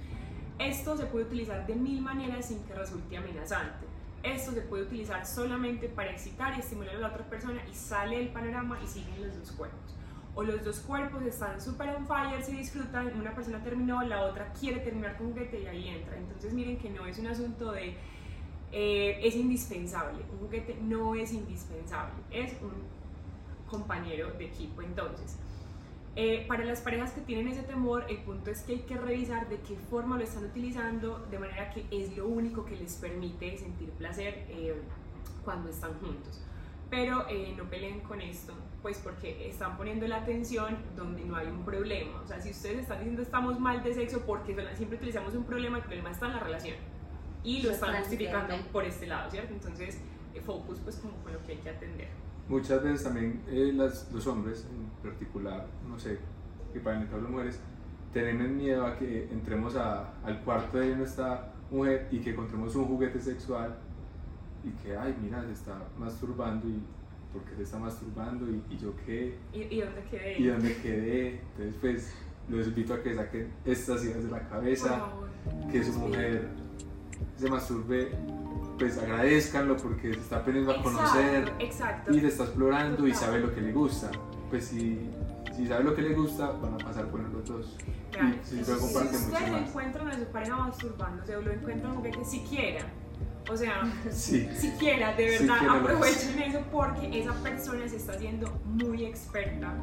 Esto 0.59 0.97
se 0.97 1.05
puede 1.05 1.27
utilizar 1.27 1.67
de 1.67 1.75
mil 1.75 2.01
maneras 2.01 2.47
sin 2.47 2.65
que 2.65 2.73
resulte 2.73 3.19
amenazante. 3.19 3.85
Esto 4.23 4.53
se 4.53 4.63
puede 4.63 4.85
utilizar 4.85 5.27
solamente 5.27 5.91
para 5.91 6.11
excitar 6.11 6.57
y 6.57 6.61
estimular 6.61 6.97
a 6.97 6.99
la 7.01 7.09
otra 7.09 7.29
persona 7.29 7.61
y 7.71 7.75
sale 7.75 8.17
del 8.17 8.29
panorama 8.29 8.79
y 8.83 8.87
siguen 8.87 9.27
los 9.27 9.39
dos 9.39 9.53
cuerpos. 9.53 9.95
O 10.35 10.43
los 10.43 10.65
dos 10.65 10.81
cuerpos 10.81 11.23
están 11.25 11.61
súper 11.61 11.91
on 11.91 12.07
fire, 12.07 12.43
se 12.43 12.53
disfrutan, 12.53 13.13
una 13.21 13.35
persona 13.35 13.63
terminó, 13.63 14.03
la 14.05 14.23
otra 14.23 14.51
quiere 14.59 14.81
terminar 14.81 15.19
con 15.19 15.27
un 15.27 15.33
juguete 15.35 15.61
y 15.61 15.67
ahí 15.67 15.89
entra. 15.89 16.17
Entonces 16.17 16.55
miren 16.55 16.79
que 16.79 16.89
no 16.89 17.05
es 17.05 17.19
un 17.19 17.27
asunto 17.27 17.73
de 17.73 17.95
eh, 18.73 19.21
es 19.23 19.37
indispensable, 19.37 20.25
un 20.33 20.39
juguete 20.39 20.79
no 20.81 21.15
es 21.15 21.31
indispensable, 21.35 22.15
es 22.31 22.55
un 22.63 22.73
compañero 23.71 24.31
de 24.39 24.47
equipo. 24.47 24.81
Entonces, 24.81 25.37
eh, 26.17 26.45
para 26.47 26.65
las 26.65 26.81
parejas 26.81 27.11
que 27.11 27.21
tienen 27.21 27.49
ese 27.49 27.63
temor, 27.63 28.07
el 28.09 28.19
punto 28.19 28.51
es 28.51 28.63
que 28.63 28.75
hay 28.75 28.79
que 28.81 28.97
revisar 28.97 29.49
de 29.49 29.59
qué 29.59 29.77
forma 29.91 30.17
lo 30.17 30.23
están 30.23 30.45
utilizando, 30.45 31.27
de 31.29 31.41
manera 31.41 31.71
que 31.71 31.87
es 31.91 32.17
lo 32.17 32.29
único 32.29 32.65
que 32.65 32.77
les 32.77 32.95
permite 32.95 33.59
sentir 33.59 33.91
placer 33.91 34.47
eh, 34.49 34.81
cuando 35.45 35.71
están 35.71 35.95
juntos. 35.95 36.41
Pero 36.89 37.27
eh, 37.29 37.53
no 37.57 37.65
peleen 37.65 38.01
con 38.01 38.21
esto, 38.21 38.55
pues 38.81 38.99
porque 38.99 39.49
están 39.49 39.77
poniendo 39.77 40.07
la 40.07 40.19
atención 40.19 40.79
donde 40.95 41.25
no 41.25 41.35
hay 41.35 41.49
un 41.49 41.65
problema. 41.65 42.21
O 42.21 42.29
sea, 42.29 42.41
si 42.41 42.51
ustedes 42.51 42.81
están 42.81 42.99
diciendo 42.99 43.23
estamos 43.23 43.59
mal 43.59 43.83
de 43.83 43.93
sexo 43.93 44.21
porque 44.25 44.55
siempre 44.77 44.99
utilizamos 44.99 45.35
un 45.35 45.45
problema, 45.45 45.79
el 45.79 45.85
problema 45.85 46.13
está 46.13 46.27
en 46.27 46.35
la 46.35 46.41
relación. 46.41 46.77
Y 47.43 47.63
lo 47.63 47.73
están 47.73 47.97
justificando 47.97 48.55
por 48.71 48.85
este 48.85 49.09
lado, 49.09 49.31
¿cierto? 49.31 49.53
Entonces, 49.53 49.99
focus 50.47 50.79
pues 50.79 50.97
como 50.97 51.15
con 51.25 51.33
lo 51.33 51.43
que 51.43 51.53
hay 51.53 51.59
que 51.59 51.71
atender 51.71 52.09
muchas 52.49 52.83
veces 52.83 53.05
también 53.05 53.43
eh, 53.49 53.73
las, 53.75 54.11
los 54.13 54.27
hombres 54.27 54.67
en 54.71 55.09
particular, 55.09 55.67
no 55.89 55.99
sé, 55.99 56.19
que 56.73 56.81
para 56.81 57.01
el 57.01 57.05
caso 57.07 57.17
de 57.17 57.23
las 57.23 57.31
mujeres, 57.31 57.61
tenemos 58.13 58.49
miedo 58.49 58.87
a 58.87 58.97
que 58.97 59.29
entremos 59.31 59.77
a, 59.77 60.13
al 60.25 60.41
cuarto 60.43 60.79
de 60.79 60.97
nuestra 60.97 61.53
mujer 61.71 62.09
y 62.11 62.19
que 62.21 62.31
encontremos 62.31 62.75
un 62.77 62.85
juguete 62.87 63.21
sexual 63.21 63.77
y 64.63 64.71
que, 64.83 64.97
ay, 64.97 65.17
mira, 65.21 65.43
se 65.43 65.53
está 65.53 65.77
masturbando 65.99 66.69
y 66.69 66.81
porque 67.33 67.57
se 67.57 67.63
está 67.63 67.79
masturbando 67.79 68.49
y, 68.49 68.63
y 68.71 68.79
yo 68.79 68.95
qué. 69.05 69.37
¿Y, 69.53 69.63
¿Y, 69.63 69.81
dónde 69.81 70.05
quedé? 70.09 70.39
¿Y 70.39 70.47
dónde 70.47 70.77
quedé? 70.77 71.41
Entonces, 71.59 71.75
pues, 71.81 72.15
los 72.49 72.67
invito 72.69 72.95
a 72.95 73.03
que 73.03 73.15
saquen 73.15 73.53
estas 73.65 74.05
ideas 74.05 74.23
de 74.23 74.31
la 74.31 74.49
cabeza, 74.49 75.07
que 75.73 75.83
su 75.83 75.93
mujer 75.99 76.49
se 77.37 77.51
masturbe 77.51 78.13
pues 78.79 78.99
agradezcanlo 78.99 79.77
porque 79.77 80.15
se 80.15 80.21
está 80.21 80.39
aprendiendo 80.39 80.73
a 80.73 80.83
conocer 80.83 81.53
y 82.11 82.21
le 82.21 82.29
está 82.29 82.45
explorando 82.45 83.07
y 83.07 83.15
sabe 83.15 83.41
lo 83.41 83.55
que 83.55 83.61
le 83.61 83.73
gusta. 83.73 84.11
Pues 84.51 84.67
si, 84.67 85.11
si 85.57 85.67
sabe 85.67 85.85
lo 85.85 85.95
que 85.95 86.03
le 86.03 86.15
gusta, 86.15 86.51
van 86.51 86.75
a 86.75 86.79
pasar 86.79 87.07
por 87.07 87.21
los 87.21 87.45
dos. 87.47 87.77
Y 88.13 88.47
si, 88.47 88.61
ustedes 88.61 89.67
encuentran 89.69 90.09
a 90.09 90.19
su 90.19 90.27
pareja 90.27 90.57
masturbándose 90.57 91.37
o 91.37 91.43
lo 91.43 91.53
encuentran 91.53 92.03
que 92.03 92.25
siquiera, 92.25 92.87
o 93.51 93.57
sea, 93.57 93.83
sí. 94.11 94.49
siquiera, 94.57 95.15
de 95.15 95.39
verdad, 95.39 95.69
aprovechen 95.69 96.39
eso 96.43 96.61
porque 96.73 97.21
esa 97.21 97.33
persona 97.43 97.89
se 97.89 97.97
está 97.97 98.13
haciendo 98.13 98.51
muy 98.65 99.05
experta 99.05 99.75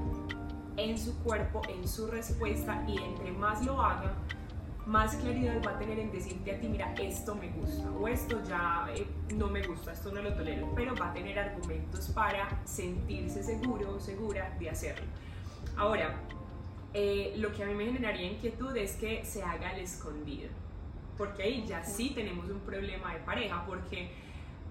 en 0.78 0.98
su 0.98 1.18
cuerpo, 1.20 1.62
en 1.70 1.88
su 1.88 2.08
respuesta 2.08 2.84
y 2.88 2.98
entre 2.98 3.32
más 3.34 3.64
lo 3.66 3.82
haga, 3.82 4.14
más 4.86 5.16
claridad 5.16 5.62
va 5.66 5.72
a 5.72 5.80
tener 5.80 6.00
en 6.00 6.12
decirte 6.12 6.56
a 6.56 6.60
ti, 6.60 6.68
mira, 6.68 6.94
esto 6.96 7.36
me 7.36 7.50
gusta 7.50 7.90
o 7.92 8.08
esto 8.08 8.42
ya 8.44 8.88
eh, 8.96 9.06
no 9.36 9.48
me 9.48 9.62
gusta, 9.66 9.94
esto 9.94 10.12
no 10.12 10.22
lo 10.22 10.34
tolero, 10.34 10.72
pero 10.76 10.96
va 10.96 11.12
a 11.12 11.14
tener 11.14 11.38
argumentos 11.38 12.10
para 12.10 12.62
sentirse 12.66 13.44
seguro 13.44 13.96
o 13.96 14.00
segura 14.00 14.56
de 14.60 14.70
hacerlo. 14.70 15.06
Ahora, 15.78 16.16
eh, 16.94 17.34
lo 17.38 17.52
que 17.54 17.64
a 17.64 17.68
mí 17.68 17.74
me 17.74 17.86
generaría 17.86 18.32
inquietud 18.32 18.76
es 18.76 18.96
que 18.96 19.24
se 19.24 19.44
haga 19.44 19.72
el 19.74 19.82
escondido, 19.82 20.50
porque 21.18 21.44
ahí 21.44 21.66
ya 21.68 21.84
sí 21.84 22.12
tenemos 22.16 22.50
un 22.50 22.60
problema 22.62 23.14
de 23.14 23.20
pareja, 23.20 23.64
porque 23.66 24.12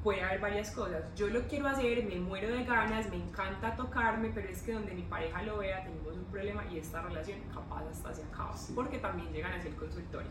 puede 0.02 0.22
haber 0.22 0.40
varias 0.40 0.70
cosas. 0.70 1.02
Yo 1.14 1.28
lo 1.28 1.46
quiero 1.46 1.68
hacer, 1.68 2.04
me 2.04 2.16
muero 2.16 2.48
de 2.48 2.64
ganas, 2.64 3.08
me 3.10 3.16
encanta 3.16 3.76
tocarme, 3.76 4.30
pero 4.34 4.48
es 4.48 4.62
que 4.62 4.72
donde 4.72 4.92
mi 4.92 5.02
pareja 5.02 5.42
lo 5.42 5.58
vea 5.58 5.84
tenemos 5.84 6.16
un 6.16 6.24
problema 6.24 6.64
y 6.72 6.78
esta 6.78 7.02
relación 7.02 7.38
capaz 7.52 7.84
hasta 7.90 8.14
se 8.14 8.22
acaba, 8.22 8.54
porque 8.74 8.98
también 8.98 9.32
llegan 9.32 9.52
hacia 9.52 9.70
el 9.70 9.76
consultorio. 9.76 10.28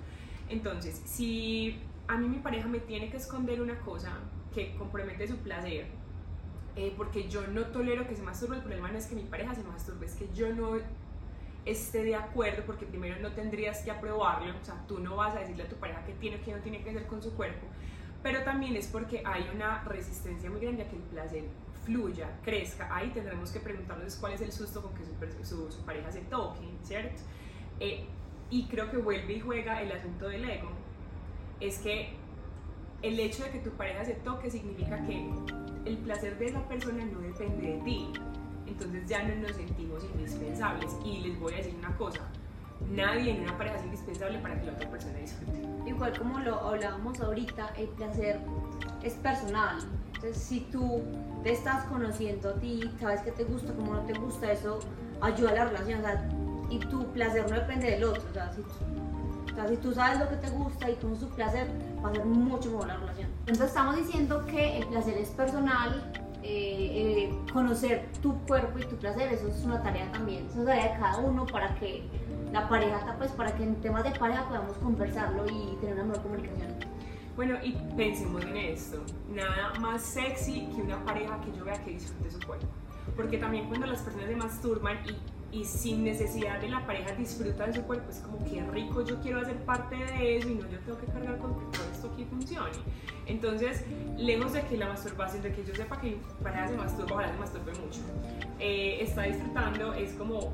Entonces, 0.49 1.01
si 1.05 1.79
a 2.07 2.17
mí 2.17 2.27
mi 2.27 2.39
pareja 2.39 2.67
me 2.67 2.79
tiene 2.79 3.09
que 3.09 3.17
esconder 3.17 3.61
una 3.61 3.77
cosa 3.79 4.11
que 4.53 4.75
compromete 4.75 5.27
su 5.27 5.37
placer, 5.37 5.85
eh, 6.75 6.93
porque 6.97 7.27
yo 7.29 7.45
no 7.47 7.65
tolero 7.67 8.07
que 8.07 8.15
se 8.15 8.23
masturbe, 8.23 8.55
el 8.55 8.61
problema 8.61 8.91
no 8.91 8.97
es 8.97 9.05
que 9.05 9.15
mi 9.15 9.23
pareja 9.23 9.53
se 9.53 9.63
masturbe, 9.63 10.05
es 10.07 10.15
que 10.15 10.27
yo 10.33 10.53
no 10.53 10.77
esté 11.65 12.03
de 12.03 12.15
acuerdo, 12.15 12.63
porque 12.65 12.85
primero 12.85 13.19
no 13.21 13.31
tendrías 13.33 13.83
que 13.83 13.91
aprobarlo, 13.91 14.57
o 14.59 14.65
sea, 14.65 14.75
tú 14.87 14.99
no 14.99 15.15
vas 15.15 15.35
a 15.35 15.39
decirle 15.39 15.63
a 15.63 15.69
tu 15.69 15.75
pareja 15.75 16.03
que 16.05 16.13
tiene 16.13 16.37
o 16.37 16.41
que 16.41 16.51
no 16.51 16.59
tiene 16.59 16.81
que 16.81 16.89
hacer 16.89 17.05
con 17.05 17.21
su 17.21 17.35
cuerpo, 17.35 17.67
pero 18.21 18.43
también 18.43 18.75
es 18.75 18.87
porque 18.87 19.23
hay 19.25 19.49
una 19.53 19.83
resistencia 19.83 20.49
muy 20.49 20.59
grande 20.59 20.83
a 20.83 20.89
que 20.89 20.95
el 20.97 21.03
placer 21.03 21.43
fluya, 21.85 22.29
crezca. 22.43 22.93
Ahí 22.93 23.09
tendremos 23.09 23.51
que 23.51 23.59
preguntarnos 23.59 24.15
cuál 24.15 24.33
es 24.33 24.41
el 24.41 24.51
susto 24.51 24.81
con 24.81 24.93
que 24.93 25.03
su, 25.43 25.71
su, 25.71 25.85
pareja 25.85 26.11
se 26.11 26.21
toque, 26.21 26.61
¿cierto? 26.83 27.21
Eh, 27.79 28.05
y 28.49 28.67
creo 28.67 28.89
que 28.89 28.97
vuelve 28.97 29.33
y 29.33 29.39
juega 29.39 29.81
el 29.81 29.91
asunto 29.91 30.27
del 30.27 30.49
ego. 30.49 30.69
Es 31.59 31.79
que 31.79 32.13
el 33.01 33.19
hecho 33.19 33.43
de 33.43 33.51
que 33.51 33.59
tu 33.59 33.71
pareja 33.71 34.03
se 34.05 34.15
toque 34.15 34.49
significa 34.49 35.03
que 35.05 35.29
el 35.85 35.97
placer 35.97 36.37
de 36.37 36.47
esa 36.47 36.67
persona 36.67 37.05
no 37.05 37.19
depende 37.19 37.73
de 37.73 37.81
ti. 37.81 38.07
Entonces 38.67 39.07
ya 39.07 39.23
no 39.23 39.35
nos 39.35 39.55
sentimos 39.55 40.03
indispensables. 40.13 40.95
Y 41.05 41.19
les 41.21 41.39
voy 41.39 41.53
a 41.53 41.57
decir 41.57 41.75
una 41.75 41.95
cosa, 41.95 42.21
nadie 42.91 43.31
en 43.31 43.43
una 43.43 43.57
pareja 43.57 43.77
es 43.77 43.83
indispensable 43.83 44.39
para 44.39 44.59
que 44.59 44.67
la 44.67 44.73
otra 44.73 44.89
persona 44.89 45.17
disfrute. 45.19 45.61
Igual 45.85 46.17
como 46.17 46.39
lo 46.39 46.59
hablábamos 46.59 47.19
ahorita, 47.19 47.73
el 47.77 47.87
placer 47.89 48.39
es 49.03 49.13
personal. 49.15 49.79
Entonces, 50.15 50.37
si 50.37 50.61
tú 50.61 51.01
te 51.43 51.53
estás 51.53 51.85
conociendo 51.85 52.49
a 52.49 52.53
ti, 52.55 52.91
sabes 52.99 53.21
que 53.21 53.31
te 53.31 53.43
gusta, 53.43 53.73
cómo 53.73 53.93
no 53.93 54.01
te 54.01 54.13
gusta, 54.13 54.51
eso 54.51 54.79
ayuda 55.21 55.51
a 55.51 55.53
la 55.53 55.65
relación. 55.65 55.99
O 55.99 56.03
sea, 56.03 56.29
y 56.69 56.79
tu 56.79 57.05
placer 57.11 57.49
no 57.49 57.55
depende 57.55 57.91
del 57.91 58.03
otro. 58.03 58.23
O 58.29 58.33
sea, 58.33 58.51
si 58.53 58.61
tú, 58.61 58.69
si 59.69 59.77
tú 59.77 59.93
sabes 59.93 60.19
lo 60.19 60.29
que 60.29 60.35
te 60.35 60.49
gusta 60.49 60.89
y 60.89 60.95
con 60.95 61.19
su 61.19 61.29
placer, 61.29 61.67
va 62.03 62.09
a 62.09 62.13
ser 62.13 62.25
mucho 62.25 62.69
mejor 62.71 62.87
la 62.87 62.97
relación. 62.97 63.29
Entonces, 63.41 63.67
estamos 63.67 63.95
diciendo 63.95 64.45
que 64.45 64.77
el 64.77 64.87
placer 64.87 65.17
es 65.17 65.29
personal, 65.29 66.11
eh, 66.41 67.29
eh, 67.29 67.39
conocer 67.51 68.07
tu 68.21 68.33
cuerpo 68.45 68.79
y 68.79 68.83
tu 68.83 68.95
placer, 68.95 69.31
eso 69.33 69.47
es 69.49 69.63
una 69.65 69.83
tarea 69.83 70.09
también, 70.11 70.45
es 70.47 70.55
una 70.55 70.65
tarea 70.65 70.93
de 70.93 70.99
cada 70.99 71.17
uno 71.17 71.45
para 71.45 71.75
que 71.75 72.03
la 72.51 72.67
pareja, 72.67 73.15
pues 73.17 73.31
para 73.31 73.55
que 73.55 73.63
en 73.63 73.75
temas 73.81 74.03
de 74.03 74.11
pareja 74.11 74.47
podamos 74.47 74.77
conversarlo 74.77 75.45
y 75.47 75.77
tener 75.79 75.95
una 75.95 76.05
mejor 76.05 76.23
comunicación. 76.23 76.75
Bueno, 77.35 77.57
y 77.63 77.71
pensemos 77.95 78.43
en 78.43 78.57
esto, 78.57 79.03
nada 79.29 79.73
más 79.79 80.01
sexy 80.01 80.67
que 80.75 80.81
una 80.81 81.03
pareja 81.05 81.39
que 81.41 81.57
yo 81.57 81.63
vea 81.63 81.81
que 81.83 81.91
disfrute 81.91 82.31
su 82.31 82.39
cuerpo. 82.45 82.67
Porque 83.15 83.37
también 83.37 83.67
cuando 83.67 83.87
las 83.87 84.01
personas 84.01 84.27
se 84.27 84.35
masturban 84.35 84.97
y, 85.51 85.59
y 85.59 85.65
sin 85.65 86.03
necesidad 86.03 86.59
de 86.59 86.69
la 86.69 86.85
pareja 86.85 87.13
disfrutan 87.13 87.73
su 87.73 87.83
cuerpo, 87.83 88.09
es 88.09 88.19
como 88.19 88.43
que 88.43 88.61
rico, 88.71 89.03
yo 89.03 89.19
quiero 89.21 89.41
hacer 89.41 89.57
parte 89.63 89.95
de 89.95 90.37
eso 90.37 90.49
y 90.49 90.55
no 90.55 90.69
yo 90.69 90.79
tengo 90.79 90.99
que 90.99 91.07
cargar 91.07 91.37
con 91.37 91.53
todo 91.71 91.88
esto 91.99 92.11
aquí 92.13 92.25
funcione. 92.25 92.71
Entonces, 93.25 93.83
lejos 94.17 94.53
de 94.53 94.61
que 94.63 94.77
la 94.77 94.87
masturbación, 94.87 95.43
de 95.43 95.51
que 95.51 95.63
yo 95.63 95.75
sepa 95.75 95.99
que 95.99 96.11
mi 96.11 96.21
pareja 96.41 96.69
se 96.69 96.77
masturba, 96.77 97.11
ojalá 97.13 97.31
se 97.31 97.39
masturbe 97.39 97.71
mucho, 97.73 97.99
eh, 98.59 98.99
está 99.01 99.23
disfrutando, 99.23 99.93
es 99.93 100.13
como 100.13 100.53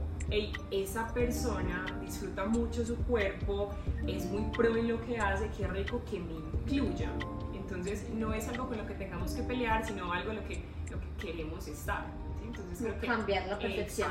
esa 0.72 1.14
persona 1.14 1.86
disfruta 2.02 2.46
mucho 2.46 2.84
su 2.84 2.96
cuerpo, 3.04 3.70
es 4.08 4.26
muy 4.26 4.44
pro 4.52 4.76
en 4.76 4.88
lo 4.88 5.06
que 5.06 5.18
hace, 5.20 5.50
qué 5.56 5.68
rico 5.68 6.02
que 6.10 6.20
me 6.20 6.34
incluya. 6.34 7.12
Entonces 7.54 8.10
no 8.14 8.34
es 8.34 8.48
algo 8.48 8.68
con 8.68 8.78
lo 8.78 8.86
que 8.88 8.96
tengamos 8.96 9.34
que 9.34 9.44
pelear, 9.44 9.86
sino 9.86 10.12
algo 10.12 10.32
en 10.32 10.38
lo 10.38 10.48
que, 10.48 10.64
lo 10.92 11.00
que 11.00 11.28
queremos 11.28 11.68
estar. 11.68 12.08
Entonces 12.44 12.80
creo 12.80 13.00
que, 13.00 13.08
cambiar 13.08 13.48
la 13.48 13.60
percepción. 13.60 14.10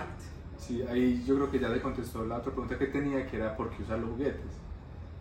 Sí, 0.57 0.83
ahí 0.89 1.23
yo 1.27 1.35
creo 1.35 1.51
que 1.51 1.59
ya 1.59 1.69
le 1.69 1.83
contestó 1.83 2.25
la 2.25 2.39
otra 2.39 2.53
pregunta 2.53 2.79
que 2.79 2.87
tenía, 2.87 3.27
que 3.27 3.37
era 3.37 3.57
¿por 3.57 3.71
qué 3.71 3.83
usar 3.83 3.99
los 3.99 4.11
juguetes? 4.11 4.64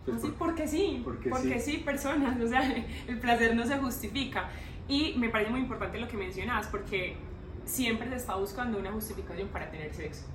Pues 0.04 0.20
sí, 0.20 0.34
porque 0.38 0.68
sí, 0.68 1.00
porque, 1.02 1.30
porque 1.30 1.60
sí. 1.60 1.72
sí, 1.72 1.78
personas, 1.78 2.38
o 2.42 2.48
sea, 2.48 2.62
el 3.08 3.18
placer 3.18 3.56
no 3.56 3.66
se 3.66 3.78
justifica. 3.78 4.50
Y 4.86 5.14
me 5.16 5.30
parece 5.30 5.50
muy 5.50 5.60
importante 5.60 5.98
lo 5.98 6.08
que 6.08 6.16
mencionas, 6.16 6.66
porque 6.66 7.16
siempre 7.64 8.08
se 8.10 8.16
está 8.16 8.36
buscando 8.36 8.78
una 8.78 8.92
justificación 8.92 9.48
para 9.48 9.70
tener 9.70 9.94
sexo 9.94 10.26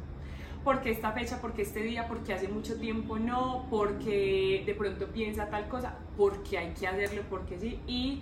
porque 0.63 0.91
esta 0.91 1.11
fecha, 1.11 1.39
porque 1.41 1.61
este 1.61 1.81
día, 1.81 2.07
porque 2.07 2.33
hace 2.33 2.47
mucho 2.47 2.77
tiempo 2.79 3.17
no, 3.17 3.65
porque 3.69 4.63
de 4.65 4.75
pronto 4.75 5.07
piensa 5.07 5.49
tal 5.49 5.67
cosa, 5.67 5.95
porque 6.17 6.57
hay 6.57 6.73
que 6.73 6.87
hacerlo, 6.87 7.23
porque 7.29 7.57
sí, 7.57 7.79
y 7.87 8.21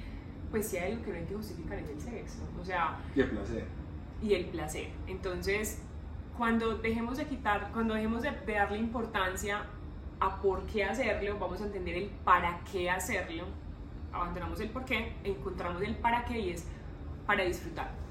pues 0.52 0.68
si 0.68 0.78
hay 0.78 0.94
algo 0.94 1.04
que 1.04 1.12
no 1.12 1.18
hay 1.18 1.26
que 1.26 1.36
justificar 1.36 1.80
es 1.80 1.90
el 1.90 2.00
sexo, 2.00 2.40
o 2.60 2.64
sea... 2.64 3.00
Y 3.16 3.22
el 3.22 3.30
placer. 3.30 3.66
Y 4.22 4.34
el 4.34 4.46
placer. 4.46 4.88
Entonces, 5.08 5.82
cuando 6.38 6.78
dejemos 6.78 7.18
de 7.18 7.26
quitar, 7.26 7.72
cuando 7.74 7.96
dejemos 7.96 8.22
de, 8.22 8.32
de 8.32 8.54
darle 8.54 8.78
importancia 8.78 9.66
a 10.20 10.42
por 10.42 10.66
qué 10.68 10.84
hacerlo, 10.84 11.38
vamos 11.40 11.62
a 11.62 11.66
entender 11.66 11.96
el 11.96 12.10
para 12.24 12.60
qué 12.72 12.90
hacerlo, 12.90 13.46
abandonamos 14.12 14.60
el 14.60 14.70
por 14.70 14.86
qué, 14.86 15.14
encontramos 15.24 15.82
el 15.82 15.96
para 15.96 16.26
qué 16.26 16.40
y 16.40 16.50
es 16.52 16.66
para 17.26 17.44
disfrutar 17.44 18.08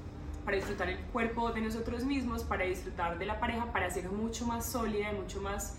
para 0.47 0.55
disfrutar 0.55 0.89
el 0.89 0.97
cuerpo 1.11 1.51
de 1.51 1.59
nosotros 1.59 2.05
mismos, 2.05 2.45
para 2.45 2.63
disfrutar 2.63 3.19
de 3.19 3.25
la 3.25 3.37
pareja, 3.37 3.69
para 3.73 3.87
hacer 3.87 4.09
mucho 4.09 4.47
más 4.47 4.65
sólida 4.65 5.11
y 5.11 5.15
mucho 5.17 5.41
más 5.41 5.77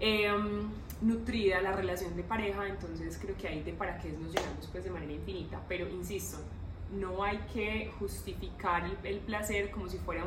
em, 0.00 0.68
nutrida 1.00 1.60
la 1.60 1.70
relación 1.70 2.16
de 2.16 2.24
pareja. 2.24 2.66
Entonces 2.66 3.16
creo 3.22 3.36
que 3.36 3.46
ahí 3.46 3.62
de 3.62 3.72
para 3.72 3.98
qué 3.98 4.10
nos 4.10 4.34
llenamos 4.34 4.66
pues 4.72 4.82
de 4.82 4.90
manera 4.90 5.12
infinita. 5.12 5.60
Pero 5.68 5.88
insisto, 5.88 6.38
no 6.90 7.22
hay 7.22 7.38
que 7.54 7.92
justificar 7.96 8.90
el, 9.04 9.18
placer 9.18 9.70
como 9.70 9.88
si 9.88 9.98
fuera 9.98 10.24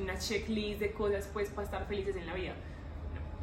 una 0.00 0.18
checklist 0.18 0.80
de 0.80 0.90
cosas 0.90 1.30
pues 1.32 1.48
para 1.48 1.64
estar 1.64 1.86
felices 1.86 2.16
en 2.16 2.26
la 2.26 2.34
vida 2.34 2.54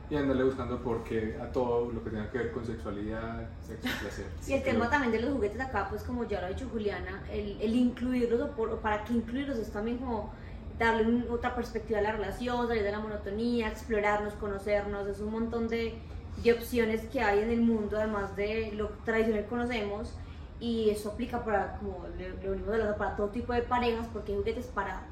y 0.09 0.15
andarle 0.15 0.43
buscando 0.43 0.79
porque 0.79 1.37
a 1.39 1.51
todo 1.51 1.91
lo 1.91 2.03
que 2.03 2.09
tenga 2.09 2.31
que 2.31 2.37
ver 2.39 2.51
con 2.51 2.65
sexualidad, 2.65 3.47
sexo 3.61 3.87
y 3.87 3.91
placer. 4.01 4.25
Y 4.47 4.53
el 4.53 4.63
tema 4.63 4.89
también 4.89 5.11
de 5.11 5.19
los 5.19 5.33
juguetes 5.33 5.61
acá, 5.61 5.87
pues 5.89 6.03
como 6.03 6.27
ya 6.27 6.41
lo 6.41 6.47
ha 6.47 6.49
dicho 6.49 6.67
Juliana, 6.71 7.23
el, 7.31 7.57
el 7.61 7.75
incluirlos 7.75 8.49
o, 8.57 8.75
para 8.77 9.03
que 9.03 9.13
incluirlos 9.13 9.57
es 9.57 9.71
también 9.71 9.97
como 9.97 10.33
darle 10.79 11.29
otra 11.29 11.55
perspectiva 11.55 11.99
a 11.99 12.01
la 12.01 12.11
relación, 12.13 12.67
salir 12.67 12.83
de 12.83 12.91
la 12.91 12.99
monotonía, 12.99 13.67
explorarnos, 13.67 14.33
conocernos, 14.35 15.07
es 15.07 15.19
un 15.19 15.31
montón 15.31 15.67
de, 15.67 15.93
de 16.41 16.53
opciones 16.53 17.01
que 17.11 17.21
hay 17.21 17.39
en 17.39 17.49
el 17.51 17.61
mundo, 17.61 17.97
además 17.97 18.35
de 18.35 18.71
lo 18.73 18.89
tradicional 19.03 19.43
que 19.43 19.49
conocemos, 19.49 20.13
y 20.59 20.89
eso 20.89 21.09
aplica 21.11 21.43
para, 21.43 21.77
como 21.77 22.05
lo 22.43 22.51
único 22.51 22.71
de 22.71 22.93
para 22.93 23.15
todo 23.15 23.27
tipo 23.27 23.53
de 23.53 23.61
parejas, 23.61 24.07
porque 24.11 24.31
hay 24.31 24.37
juguetes 24.39 24.65
para 24.67 25.03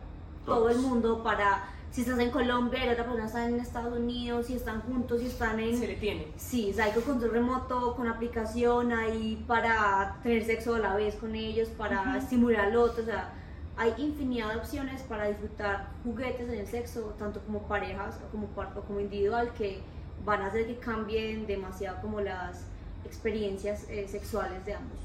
todo 0.45 0.69
el 0.69 0.77
mundo, 0.77 1.21
para 1.21 1.65
si 1.91 2.01
estás 2.01 2.19
en 2.19 2.31
Colombia 2.31 2.83
y 2.83 2.85
la 2.85 2.93
otra 2.93 3.05
persona 3.05 3.25
está 3.25 3.47
en 3.47 3.59
Estados 3.59 3.97
Unidos, 3.97 4.47
si 4.47 4.55
están 4.55 4.81
juntos, 4.81 5.19
si 5.19 5.27
están 5.27 5.59
en... 5.59 5.77
Se 5.77 5.87
le 5.87 5.95
tiene. 5.95 6.27
Sí, 6.37 6.69
o 6.71 6.73
sea, 6.73 6.85
hay 6.85 6.91
que 6.91 7.01
control 7.01 7.31
remoto, 7.31 7.95
con 7.95 8.07
aplicación, 8.07 8.91
ahí 8.91 9.43
para 9.47 10.17
tener 10.21 10.45
sexo 10.45 10.75
a 10.75 10.79
la 10.79 10.95
vez 10.95 11.15
con 11.15 11.35
ellos, 11.35 11.69
para 11.69 12.17
estimular 12.17 12.65
al 12.65 12.75
otro, 12.75 13.03
o 13.03 13.05
sea, 13.05 13.33
hay 13.77 13.93
infinidad 13.97 14.49
de 14.53 14.57
opciones 14.57 15.01
para 15.03 15.27
disfrutar 15.27 15.89
juguetes 16.03 16.49
en 16.49 16.59
el 16.59 16.67
sexo, 16.67 17.15
tanto 17.17 17.41
como 17.41 17.67
parejas 17.67 18.19
o 18.25 18.31
como, 18.31 18.47
o 18.47 18.81
como 18.81 18.99
individual, 18.99 19.51
que 19.53 19.81
van 20.25 20.41
a 20.41 20.47
hacer 20.47 20.67
que 20.67 20.77
cambien 20.77 21.47
demasiado 21.47 22.01
como 22.01 22.21
las 22.21 22.65
experiencias 23.05 23.85
eh, 23.89 24.07
sexuales 24.07 24.65
de 24.65 24.73
ambos. 24.73 24.99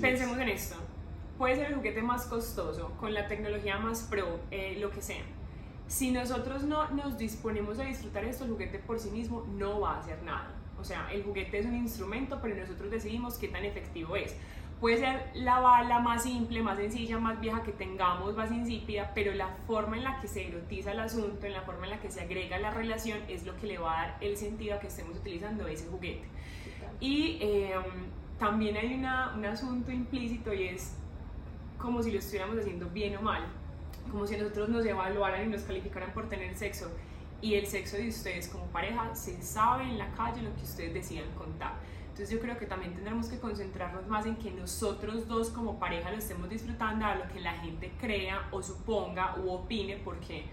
Pensemos 0.00 0.38
en 0.38 0.48
esto. 0.48 0.76
Puede 1.38 1.56
ser 1.56 1.66
el 1.68 1.76
juguete 1.76 2.02
más 2.02 2.24
costoso, 2.26 2.92
con 2.98 3.14
la 3.14 3.26
tecnología 3.28 3.78
más 3.78 4.02
pro, 4.02 4.40
eh, 4.50 4.76
lo 4.78 4.90
que 4.90 5.00
sea 5.00 5.22
si 5.90 6.12
nosotros 6.12 6.62
no 6.62 6.88
nos 6.90 7.18
disponemos 7.18 7.80
a 7.80 7.82
disfrutar 7.82 8.22
de 8.22 8.30
este 8.30 8.46
juguete 8.46 8.78
por 8.78 9.00
sí 9.00 9.10
mismo, 9.10 9.44
no 9.58 9.80
va 9.80 9.96
a 9.96 9.98
hacer 9.98 10.22
nada. 10.22 10.54
O 10.80 10.84
sea, 10.84 11.12
el 11.12 11.24
juguete 11.24 11.58
es 11.58 11.66
un 11.66 11.74
instrumento, 11.74 12.38
pero 12.40 12.54
nosotros 12.54 12.92
decidimos 12.92 13.36
qué 13.36 13.48
tan 13.48 13.64
efectivo 13.64 14.14
es. 14.14 14.36
Puede 14.80 14.98
ser 14.98 15.30
la 15.34 15.58
bala 15.58 15.98
más 15.98 16.22
simple, 16.22 16.62
más 16.62 16.78
sencilla, 16.78 17.18
más 17.18 17.40
vieja 17.40 17.64
que 17.64 17.72
tengamos, 17.72 18.36
más 18.36 18.52
insípida, 18.52 19.10
pero 19.16 19.34
la 19.34 19.48
forma 19.66 19.96
en 19.96 20.04
la 20.04 20.20
que 20.20 20.28
se 20.28 20.46
erotiza 20.46 20.92
el 20.92 21.00
asunto, 21.00 21.44
en 21.46 21.54
la 21.54 21.62
forma 21.62 21.86
en 21.86 21.90
la 21.90 22.00
que 22.00 22.08
se 22.08 22.20
agrega 22.20 22.56
la 22.60 22.70
relación, 22.70 23.18
es 23.26 23.44
lo 23.44 23.56
que 23.56 23.66
le 23.66 23.78
va 23.78 23.92
a 23.92 24.06
dar 24.06 24.18
el 24.20 24.36
sentido 24.36 24.76
a 24.76 24.78
que 24.78 24.86
estemos 24.86 25.16
utilizando 25.16 25.66
ese 25.66 25.88
juguete. 25.88 26.22
Y 27.00 27.38
em, 27.40 27.82
también 28.38 28.76
hay 28.76 28.94
una, 28.94 29.34
un 29.36 29.44
asunto 29.44 29.90
implícito 29.90 30.54
y 30.54 30.68
es 30.68 30.94
como 31.78 32.00
si 32.00 32.12
lo 32.12 32.20
estuviéramos 32.20 32.58
haciendo 32.58 32.88
bien 32.90 33.16
o 33.16 33.22
mal 33.22 33.42
como 34.10 34.26
si 34.26 34.36
nosotros 34.36 34.68
nos 34.68 34.84
evaluaran 34.84 35.46
y 35.46 35.48
nos 35.48 35.62
calificaran 35.62 36.12
por 36.12 36.28
tener 36.28 36.54
sexo. 36.56 36.90
Y 37.40 37.54
el 37.54 37.66
sexo 37.66 37.96
de 37.96 38.08
ustedes 38.08 38.48
como 38.48 38.66
pareja 38.66 39.14
se 39.14 39.40
sabe 39.42 39.84
en 39.84 39.98
la 39.98 40.10
calle 40.12 40.42
lo 40.42 40.54
que 40.54 40.62
ustedes 40.62 40.92
decidan 40.92 41.30
contar. 41.32 41.74
Entonces 42.10 42.30
yo 42.30 42.40
creo 42.40 42.58
que 42.58 42.66
también 42.66 42.92
tendremos 42.92 43.28
que 43.28 43.38
concentrarnos 43.38 44.06
más 44.06 44.26
en 44.26 44.36
que 44.36 44.50
nosotros 44.50 45.26
dos 45.26 45.48
como 45.48 45.78
pareja 45.78 46.10
lo 46.10 46.18
estemos 46.18 46.50
disfrutando 46.50 47.06
a 47.06 47.14
lo 47.14 47.26
que 47.28 47.40
la 47.40 47.52
gente 47.52 47.92
crea 47.98 48.48
o 48.50 48.62
suponga 48.62 49.36
u 49.38 49.50
opine 49.50 49.96
porque 50.04 50.44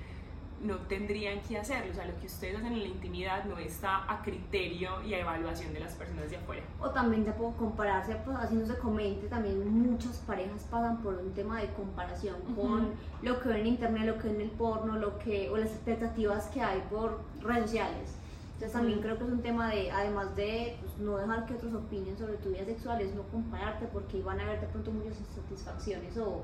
no 0.62 0.78
tendrían 0.88 1.42
que 1.42 1.58
hacerlo. 1.58 1.92
O 1.92 1.96
sea, 1.96 2.06
lo 2.06 2.20
que 2.20 2.28
ustedes 2.28 2.58
hacen 2.58 2.74
en 2.74 2.80
la 2.80 2.88
intimidad 2.88 3.46
no 3.46 3.58
está 3.58 4.12
a 4.12 4.22
criterio 4.22 5.02
y 5.04 5.14
a 5.14 5.20
evaluación 5.20 5.74
de 5.74 5.80
las 5.80 5.94
personas 5.94 6.30
de 6.30 6.38
afuera. 6.38 6.64
O 6.80 6.90
también 6.90 7.26
te 7.26 7.32
puedo 7.32 7.52
compararse, 7.54 8.16
pues 8.26 8.38
haciéndose 8.38 8.78
comente, 8.80 9.28
también 9.28 9.68
muchas 9.70 10.18
parejas 10.20 10.64
pasan 10.70 10.98
por 10.98 11.16
un 11.16 11.34
tema 11.34 11.62
de 11.62 11.68
comparación 11.74 12.36
con 12.56 12.92
lo 13.22 13.40
que 13.40 13.50
ven 13.50 13.60
en 13.60 13.68
internet, 13.68 14.06
lo 14.06 14.18
que 14.18 14.28
ven 14.30 14.36
en 14.36 14.42
el 14.42 14.52
porno, 14.52 14.98
lo 14.98 15.18
que, 15.20 15.50
o 15.50 15.58
las 15.58 15.70
expectativas 15.70 16.48
que 16.48 16.62
hay 16.62 16.84
por 16.90 17.22
redes 17.42 17.64
sociales. 17.64 18.16
Entonces 18.54 18.74
también 18.74 19.02
creo 19.02 19.20
que 19.20 19.24
es 19.24 19.30
un 19.30 19.42
tema 19.44 19.70
de, 19.70 19.92
además 19.92 20.36
de 20.36 20.78
pues, 20.82 20.98
no 20.98 21.18
dejar 21.18 21.46
que 21.46 21.54
otros 21.54 21.76
opinen 21.76 22.18
sobre 22.18 22.38
tu 22.38 22.50
vida 22.50 22.66
sexual, 22.66 23.00
es 23.02 23.14
no 23.14 23.22
compararte 23.24 23.86
porque 23.86 24.20
van 24.24 24.40
a 24.40 24.46
haber 24.46 24.62
de 24.62 24.68
pronto 24.68 24.90
muchas 24.90 25.20
insatisfacciones 25.20 26.18
o 26.18 26.44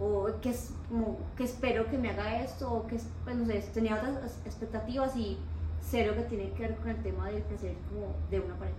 o 0.00 0.28
que, 0.40 0.50
es, 0.50 0.74
como, 0.88 1.18
que 1.36 1.44
espero 1.44 1.86
que 1.88 1.98
me 1.98 2.10
haga 2.10 2.42
esto, 2.42 2.72
o 2.72 2.86
que 2.86 2.98
pues, 3.24 3.36
no 3.36 3.46
sé, 3.46 3.60
tenía 3.74 3.96
otras 3.96 4.40
expectativas 4.44 5.14
y 5.16 5.38
cero 5.82 6.14
que 6.16 6.22
tiene 6.22 6.50
que 6.52 6.62
ver 6.62 6.76
con 6.76 6.88
el 6.88 7.02
tema 7.02 7.28
del 7.28 7.42
placer 7.42 7.76
como 7.88 8.14
de 8.30 8.40
una 8.40 8.56
pareja. 8.56 8.78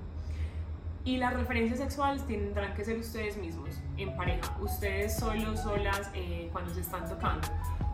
Y 1.03 1.17
las 1.17 1.33
referencias 1.33 1.79
sexuales 1.79 2.25
tendrán 2.27 2.73
que 2.75 2.85
ser 2.85 2.97
ustedes 2.99 3.37
mismos, 3.37 3.69
en 3.97 4.15
pareja, 4.15 4.55
ustedes 4.61 5.15
solos, 5.15 5.59
solas, 5.61 6.11
eh, 6.13 6.49
cuando 6.51 6.73
se 6.73 6.81
están 6.81 7.07
tocando 7.07 7.47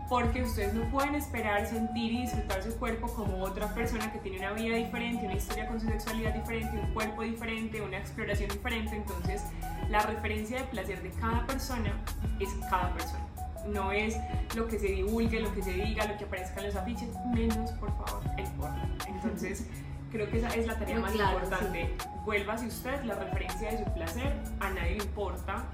porque 0.09 0.43
ustedes 0.43 0.73
no 0.73 0.89
pueden 0.89 1.15
esperar 1.15 1.65
sentir 1.67 2.11
y 2.13 2.21
disfrutar 2.21 2.63
su 2.63 2.75
cuerpo 2.77 3.07
como 3.07 3.43
otra 3.43 3.73
persona 3.73 4.11
que 4.11 4.19
tiene 4.19 4.39
una 4.39 4.53
vida 4.53 4.77
diferente, 4.77 5.25
una 5.25 5.35
historia 5.35 5.67
con 5.67 5.79
su 5.79 5.87
sexualidad 5.87 6.33
diferente, 6.33 6.77
un 6.77 6.93
cuerpo 6.93 7.23
diferente, 7.23 7.81
una 7.81 7.97
exploración 7.97 8.49
diferente. 8.49 8.95
Entonces, 8.95 9.43
la 9.89 10.01
referencia 10.01 10.61
de 10.61 10.63
placer 10.65 11.01
de 11.03 11.11
cada 11.11 11.45
persona 11.45 11.91
es 12.39 12.49
cada 12.69 12.93
persona. 12.93 13.25
No 13.67 13.91
es 13.91 14.15
lo 14.55 14.67
que 14.67 14.79
se 14.79 14.87
divulgue, 14.87 15.41
lo 15.41 15.53
que 15.53 15.61
se 15.61 15.73
diga, 15.73 16.05
lo 16.05 16.17
que 16.17 16.23
aparezca 16.23 16.61
en 16.61 16.67
los 16.67 16.75
afiches, 16.75 17.09
menos 17.33 17.71
por 17.73 17.89
favor 17.97 18.23
el 18.37 18.47
porno. 18.51 18.81
Entonces, 19.07 19.67
Creo 20.11 20.29
que 20.29 20.37
esa 20.37 20.47
es 20.55 20.65
la 20.65 20.77
tarea 20.79 20.95
Muy 20.95 21.03
más 21.03 21.11
claro, 21.11 21.39
importante. 21.39 21.93
Vuélvase 22.23 22.67
usted 22.67 23.03
la 23.03 23.15
referencia 23.15 23.71
de 23.71 23.83
su 23.83 23.93
placer, 23.93 24.33
a 24.59 24.69
nadie 24.69 24.95
le 24.95 25.03
importa, 25.03 25.65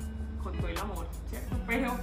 con 0.44 0.56
todo 0.58 0.68
el 0.68 0.78
amor, 0.78 1.08
¿cierto? 1.30 1.56
Pero 1.66 1.98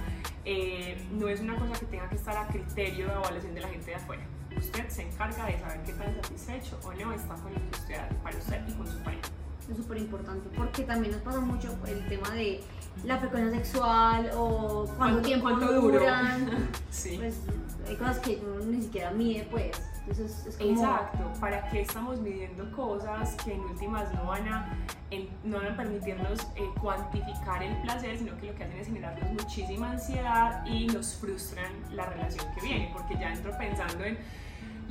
eh, 0.45 1.01
no 1.11 1.27
es 1.27 1.39
una 1.39 1.55
cosa 1.55 1.79
que 1.79 1.85
tenga 1.85 2.09
que 2.09 2.15
estar 2.15 2.35
a 2.35 2.47
criterio 2.47 3.07
de 3.07 3.13
evaluación 3.13 3.53
de 3.53 3.61
la 3.61 3.69
gente 3.69 3.85
de 3.91 3.95
afuera. 3.95 4.23
Usted 4.57 4.89
se 4.89 5.03
encarga 5.03 5.45
de 5.45 5.59
saber 5.59 5.81
qué 5.85 5.93
tan 5.93 6.15
satisfecho 6.15 6.79
o 6.83 6.93
no 6.93 7.13
está 7.13 7.35
con 7.35 7.53
lo 7.53 7.59
que 7.59 7.77
usted 7.77 8.01
para 8.23 8.37
usted 8.37 8.61
y 8.67 8.73
con 8.73 8.87
su 8.87 8.99
pareja. 8.99 9.23
Es 9.69 9.77
súper 9.77 9.97
importante 9.99 10.49
porque 10.57 10.83
también 10.83 11.13
nos 11.13 11.21
pasa 11.21 11.39
mucho 11.39 11.77
el 11.87 12.05
tema 12.07 12.29
de 12.31 12.61
la 13.03 13.17
frecuencia 13.17 13.57
sexual 13.59 14.29
o 14.35 14.83
cuánto 14.85 14.95
¿Cuánto- 14.97 15.21
tiempo 15.21 15.43
cuánto 15.49 15.73
duran. 15.81 16.69
Sí. 16.91 17.15
Pues 17.17 17.39
hay 17.87 17.95
cosas 17.95 18.19
que 18.19 18.41
uno 18.45 18.65
ni 18.65 18.81
siquiera 18.81 19.11
mide, 19.11 19.47
pues. 19.49 19.71
Entonces 20.01 20.45
es 20.47 20.57
como. 20.57 20.71
Exacto, 20.71 21.31
¿para 21.39 21.67
qué 21.69 21.81
estamos 21.81 22.19
midiendo 22.19 22.69
cosas 22.71 23.35
que 23.43 23.53
en 23.53 23.59
últimas 23.61 24.11
no 24.13 24.25
van 24.25 24.47
a, 24.47 24.77
en- 25.11 25.29
no 25.43 25.57
van 25.57 25.67
a 25.73 25.77
permitirnos 25.77 26.41
eh, 26.55 26.63
cuantificar 26.81 27.61
el 27.63 27.75
placer, 27.83 28.17
sino 28.17 28.35
que 28.37 28.47
lo 28.47 28.55
que 28.55 28.63
hacen 28.63 28.77
es 28.77 28.87
generarnos 28.87 29.31
muchísima 29.31 29.91
ansiedad 29.91 30.65
y 30.65 30.87
nos 30.87 31.15
frustran 31.15 31.71
la 31.91 32.05
relación 32.07 32.45
que 32.55 32.61
viene, 32.61 32.89
porque 32.93 33.15
ya 33.19 33.31
entro 33.31 33.55
pensando 33.57 34.03
en 34.03 34.17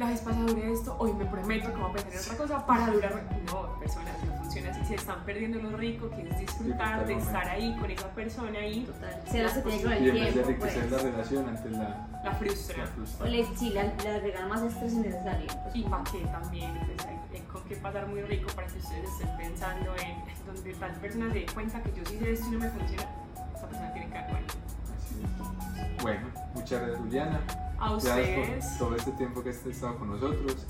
la 0.01 0.07
vez 0.07 0.21
pasada 0.21 0.47
duré 0.47 0.73
esto, 0.73 0.97
hoy 0.99 1.13
me 1.13 1.27
prometo 1.27 1.73
que 1.73 1.79
voy 1.81 1.91
a 1.91 1.93
pensar 1.93 2.13
en 2.13 2.19
otra 2.21 2.37
cosa 2.39 2.67
para 2.67 2.87
durar. 2.91 3.23
No, 3.47 3.79
personas, 3.79 4.15
no 4.25 4.35
funciona 4.43 4.71
así, 4.71 4.85
se 4.87 4.95
están 4.95 5.25
perdiendo 5.27 5.61
lo 5.61 5.77
rico 5.77 6.09
que 6.11 6.23
es 6.29 6.39
disfrutar 6.39 7.07
de 7.07 7.15
estar 7.15 7.47
ahí 7.49 7.77
con 7.79 7.91
esa 7.91 8.09
persona 8.09 8.67
y 8.67 8.85
Total. 8.85 9.23
Se 9.31 9.43
las 9.43 9.53
que 9.53 9.61
tiene 9.61 9.83
con 9.83 9.93
Y 9.93 9.97
el 10.09 10.13
tiempo, 10.13 10.41
enriquecer 10.41 10.89
pues. 10.89 10.91
la 10.91 10.99
relación 11.11 11.49
antes 11.49 11.73
la, 11.73 12.09
la 12.25 12.33
frustra. 12.33 12.77
la 12.79 12.85
O 12.85 12.87
frustra. 12.89 13.27
le, 13.29 13.45
sí, 13.57 13.71
le, 13.71 13.93
le 14.03 14.09
agregan 14.11 14.49
más 14.49 14.63
estrés 14.63 14.93
innecesario. 14.95 15.47
pues. 15.65 15.77
Y 15.77 15.83
para 15.83 16.05
qué 16.05 16.19
también, 16.33 16.73
pues 16.97 17.07
hay, 17.07 17.19
hay 17.35 17.41
con 17.43 17.63
qué 17.65 17.77
pasar 17.77 18.07
muy 18.09 18.23
rico 18.23 18.51
para 18.55 18.67
que 18.69 18.79
ustedes 18.79 19.09
estén 19.11 19.37
pensando 19.37 19.95
en 19.97 20.47
donde 20.47 20.73
tal 20.75 20.93
persona 20.93 21.29
se 21.31 21.39
dé 21.41 21.47
cuenta 21.53 21.83
que 21.83 21.93
yo 21.93 22.03
sí 22.07 22.19
sé 22.19 22.33
esto 22.33 22.47
y 22.49 22.51
no 22.53 22.59
me 22.61 22.71
funciona, 22.71 23.07
esa 23.55 23.69
persona 23.69 23.93
tiene 23.93 24.09
que 24.09 24.15
dar 24.15 24.31
cuenta. 24.31 24.55
Así 24.97 25.15
es. 25.23 26.03
Bueno, 26.03 26.27
muchas 26.55 26.81
gracias 26.81 26.99
Juliana. 27.01 27.41
A 27.81 27.95
ustedes, 27.95 28.67
por 28.79 28.89
todo 28.89 28.97
este 28.97 29.11
tiempo 29.13 29.43
que 29.43 29.51
has 29.51 29.67
estado 29.67 29.99
con 29.99 30.11
nosotros. 30.11 30.67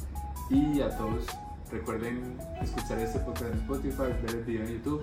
Y 0.49 0.81
a 0.81 0.97
todos, 0.97 1.27
recuerden 1.71 2.39
escuchar 2.63 3.01
este 3.01 3.19
podcast 3.21 3.53
en 3.53 3.59
Spotify, 3.59 4.03
ver 4.23 4.37
el 4.37 4.45
video 4.45 4.65
en 4.65 4.73
YouTube. 4.75 5.03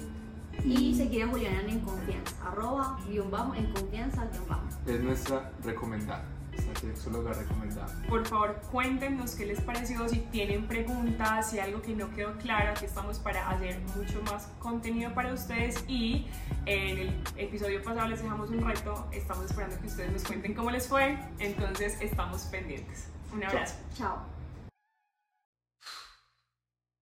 Y 0.64 0.96
seguir 0.96 1.24
a 1.24 1.28
Juliana 1.28 1.70
en 1.70 1.82
confianza. 1.82 2.36
Arroba, 2.46 2.98
guion 3.08 3.30
bajo, 3.30 3.54
en 3.56 3.72
confianza, 3.74 4.26
guion 4.32 4.48
bajo. 4.48 4.64
Es 4.86 5.02
nuestra 5.02 5.52
recomendada, 5.64 6.24
nuestra 6.66 6.90
sexóloga 6.90 7.34
recomendada. 7.34 7.94
por 8.08 8.26
favor 8.26 8.60
cuéntenos 8.72 9.36
qué 9.36 9.46
les 9.46 9.62
pareció, 9.62 10.08
si 10.08 10.20
tienen 10.32 10.68
preguntas, 10.68 11.52
si 11.52 11.60
algo 11.60 11.82
que 11.82 11.96
no 11.96 12.10
quedó 12.12 12.38
claro, 12.38 12.72
aquí 12.72 12.86
estamos 12.86 13.20
para 13.20 13.50
hacer 13.50 13.80
mucho 13.96 14.22
más 14.24 14.48
contenido 14.60 15.14
para 15.14 15.34
ustedes 15.34 15.84
y 15.88 16.28
en 16.66 16.98
el 16.98 17.24
episodio 17.38 17.82
pasado 17.84 18.08
les 18.08 18.22
dejamos 18.22 18.50
un 18.50 18.66
reto, 18.66 19.08
estamos 19.12 19.46
esperando 19.46 19.80
que 19.80 19.88
ustedes 19.88 20.12
nos 20.12 20.24
cuenten 20.24 20.54
cómo 20.54 20.72
les 20.72 20.88
fue, 20.88 21.18
entonces 21.40 21.98
estamos 22.02 22.42
pendientes. 22.44 23.10
Un 23.34 23.44
abrazo. 23.44 23.76
Chao. 23.94 24.26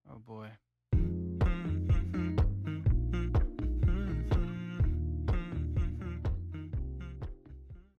Oh 0.08 0.18
boy. 0.20 0.65